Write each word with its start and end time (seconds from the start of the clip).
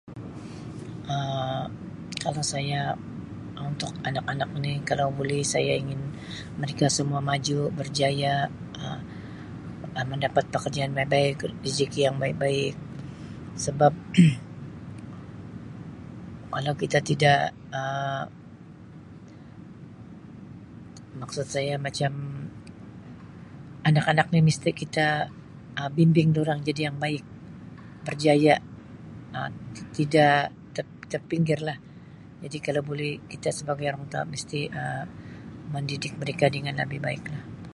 Um 1.13 1.65
Kalau 2.23 2.43
saya 2.53 2.81
Um 3.57 3.63
untuk 3.73 3.91
anak-anak 4.09 4.49
ni 4.65 4.73
kalau 4.89 5.07
buli 5.19 5.39
saya 5.53 5.73
ingin 5.83 6.01
mereka 6.61 6.85
semua 6.97 7.19
maju 7.29 7.57
berjaya 7.79 8.33
Um 8.81 8.99
mendapat 10.11 10.45
yang 10.81 10.91
baik-baik 10.97 11.35
rezeki 11.65 11.99
yang 12.07 12.17
baik-baik 12.23 12.73
sebab 13.65 13.93
kalau 16.53 16.73
kita 16.81 16.99
tidak 17.09 17.39
Um 17.79 18.25
maksud 21.21 21.45
saya 21.55 21.73
macam 21.87 22.11
anak-anak 23.87 24.27
ni 24.33 24.39
mesti 24.47 24.69
kita 24.81 25.07
Um 25.79 25.89
bimbing 25.97 26.29
dorang 26.37 26.59
jadi 26.67 26.81
yang 26.87 26.97
baik 27.05 27.23
berjaya 28.07 28.55
Um 29.37 29.51
tidak 29.99 30.39
ter-terpinggirlah 30.75 31.77
jadi 32.43 32.57
kalau 32.65 32.81
boleh 32.91 33.13
kita 33.31 33.47
sebagai 33.59 33.85
orang 33.91 34.05
tua 34.11 34.23
mesti 34.33 34.59
Um 34.79 35.07
mendidik 35.73 36.13
mereka 36.21 36.45
dengan 36.55 36.73
lebih 36.81 36.99
baik 37.07 37.23
lah. 37.33 37.45